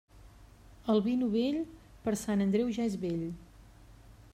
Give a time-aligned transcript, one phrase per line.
[0.93, 1.59] El vi novell,
[2.07, 3.27] per Sant Andreu ja és vell.